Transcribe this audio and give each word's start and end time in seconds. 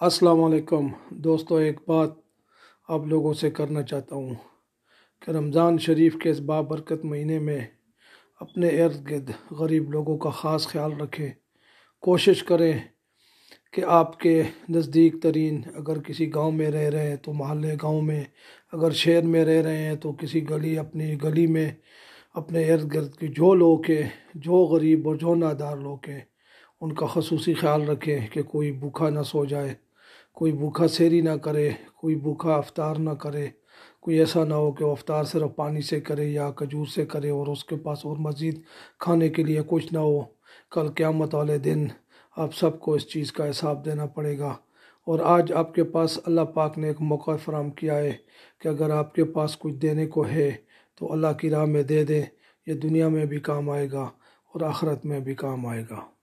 السلام 0.00 0.44
علیکم۔ 0.44 0.88
دوستو، 1.10 1.56
ایک 1.56 1.78
بات 1.88 2.10
آپ 2.88 3.06
لوگوں 3.06 3.34
سے 3.34 3.50
کرنا 3.50 3.82
چاہتا 3.82 4.14
ہوں 4.14 4.34
کہ 5.20 5.30
رمضان 5.30 5.78
شریف 5.78 6.16
کے 6.22 6.30
اس 6.30 6.40
بابرکت 6.40 7.04
مہینے 7.04 7.38
میں 7.38 7.66
اپنے 8.40 8.68
ارد 8.68 9.10
گرد 9.10 9.30
غریب 9.50 9.90
لوگوں 9.90 10.18
کا 10.18 10.30
خاص 10.30 10.66
خیال 10.66 11.00
رکھیں۔ 11.00 11.30
کوشش 12.00 12.42
کریں 12.42 12.72
کہ 13.72 13.84
آپ 13.84 14.20
کے 14.20 14.42
نزدیک 14.68 15.22
ترین 15.22 15.62
اگر 15.74 16.00
کسی 16.00 16.34
گاؤں 16.34 16.52
میں 16.52 16.70
رہ 16.70 16.90
رہے 16.90 17.08
ہیں 17.08 17.16
تو 17.16 17.32
محلے 17.32 17.74
گاؤں 17.82 18.02
میں، 18.02 18.24
اگر 18.72 18.90
شہر 18.90 19.22
میں 19.22 19.44
رہ 19.44 19.62
رہے 19.62 19.78
ہیں 19.78 19.96
تو 19.96 20.12
کسی 20.12 20.50
گلی، 20.50 20.78
اپنی 20.78 21.22
گلی 21.22 21.46
میں 21.46 21.72
اپنے 22.34 22.72
ارد 22.72 22.94
گرد 22.94 23.14
کے 23.14 23.26
جو 23.26 23.54
لوگ 23.54 23.90
ہیں، 23.90 24.08
جو 24.34 24.52
غریب 24.52 25.08
اور 25.08 25.16
جو 25.16 25.34
نادار 25.34 25.76
لوگ 25.76 25.98
ہیں، 26.08 26.20
ان 26.80 26.94
کا 26.94 27.06
خصوصی 27.06 27.54
خیال 27.54 27.88
رکھیں 27.88 28.28
کہ 28.28 28.42
کوئی 28.42 28.72
بھوکا 28.72 29.10
نہ 29.10 29.22
سو 29.22 29.44
جائے۔ 29.44 29.83
کوئی 30.34 30.52
بھوکا 30.52 30.88
سیری 30.88 31.20
نہ 31.20 31.30
کرے، 31.30 31.70
کوئی 31.96 32.14
بھوکا 32.14 32.54
افطار 32.54 32.96
نہ 32.96 33.10
کرے، 33.10 33.46
کوئی 34.00 34.18
ایسا 34.18 34.44
نہ 34.44 34.54
ہو 34.54 34.72
کہ 34.72 34.84
وہ 34.84 34.90
افطار 34.90 35.24
صرف 35.24 35.56
پانی 35.56 35.82
سے 35.82 36.00
کرے 36.00 36.24
یا 36.24 36.50
کھجور 36.50 36.86
سے 36.86 37.06
کرے 37.06 37.30
اور 37.30 37.46
اس 37.46 37.64
کے 37.64 37.76
پاس 37.76 37.98
اور 38.06 38.16
مزید 38.16 38.62
کھانے 38.98 39.28
کے 39.28 39.42
لیے 39.42 39.60
کچھ 39.66 39.92
نہ 39.92 39.98
ہو۔ 39.98 40.20
کل 40.70 40.88
قیامت 40.88 41.34
والے 41.34 41.58
دن 41.58 41.86
آپ 42.36 42.54
سب 42.54 42.80
کو 42.80 42.94
اس 42.94 43.08
چیز 43.08 43.32
کا 43.32 43.50
حساب 43.50 43.84
دینا 43.84 44.06
پڑے 44.06 44.38
گا۔ 44.38 44.54
اور 45.06 45.18
آج 45.24 45.52
آپ 45.52 45.74
کے 45.74 45.84
پاس 45.84 46.18
اللہ 46.26 46.40
پاک 46.40 46.78
نے 46.78 46.86
ایک 46.86 47.00
موقع 47.00 47.36
فراہم 47.44 47.70
کیا 47.70 47.98
ہے 47.98 48.12
کہ 48.60 48.68
اگر 48.68 48.90
آپ 48.90 49.14
کے 49.14 49.24
پاس 49.24 49.58
کچھ 49.58 49.74
دینے 49.74 50.06
کو 50.06 50.26
ہے 50.26 50.50
تو 50.98 51.12
اللہ 51.12 51.32
کی 51.40 51.50
راہ 51.50 51.64
میں 51.64 51.82
دے 51.82 52.04
دیں، 52.04 52.22
یہ 52.66 52.74
دنیا 52.74 53.08
میں 53.08 53.24
بھی 53.24 53.40
کام 53.40 53.70
آئے 53.70 53.88
گا 53.92 54.02
اور 54.52 54.60
آخرت 54.60 55.06
میں 55.06 55.20
بھی 55.20 55.34
کام 55.34 55.66
آئے 55.66 55.84
گا۔ 55.90 56.13